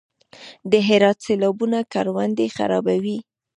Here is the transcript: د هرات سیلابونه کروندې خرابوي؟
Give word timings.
د 0.71 0.73
هرات 0.87 1.17
سیلابونه 1.25 1.79
کروندې 1.93 2.45
خرابوي؟ 2.55 3.17